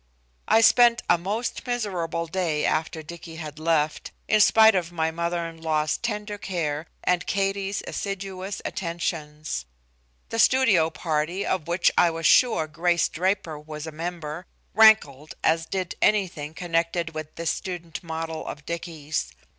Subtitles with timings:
[0.47, 5.45] I spent a most miserable day after Dicky had left, in spite of my mother
[5.45, 9.65] in law's tender care and Katie's assiduous attentions.
[10.29, 15.67] The studio party, of which I was sure Grace Draper was a member, rankled as
[15.67, 19.31] did anything connected with this student model of Dicky's.